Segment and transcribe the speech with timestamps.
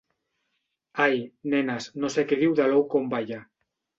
[1.05, 1.19] Ai,
[1.55, 3.41] nenes, no sé què diu de l'ou com balla.